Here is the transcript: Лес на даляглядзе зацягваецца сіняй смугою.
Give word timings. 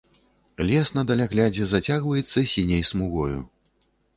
Лес 0.69 0.87
на 0.99 1.03
даляглядзе 1.11 1.67
зацягваецца 1.73 2.45
сіняй 2.55 2.83
смугою. 2.93 3.37